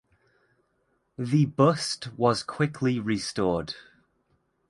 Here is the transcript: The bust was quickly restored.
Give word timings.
The 1.15 1.45
bust 1.45 2.09
was 2.17 2.41
quickly 2.41 2.99
restored. 2.99 3.75